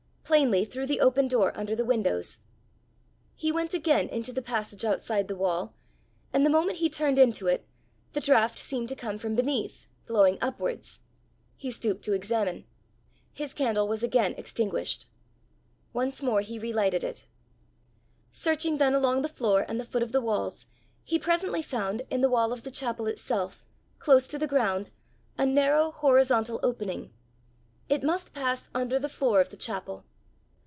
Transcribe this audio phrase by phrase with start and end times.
[0.23, 2.39] plainly through the open door under the windows.
[3.35, 5.73] He went again into the passage outside the wall,
[6.31, 7.67] and the moment he turned into it,
[8.13, 11.01] the draught seemed to come from beneath, blowing upwards.
[11.57, 12.63] He stooped to examine;
[13.33, 15.05] his candle was again extinguished.
[15.91, 17.25] Once more he relighted it.
[18.31, 20.65] Searching then along the floor and the foot of the walls,
[21.03, 23.65] he presently found, in the wall of the chapel itself,
[23.99, 24.89] close to the ground,
[25.37, 27.11] a narrow horizontal opening:
[27.89, 30.05] it must pass under the floor of the chapel!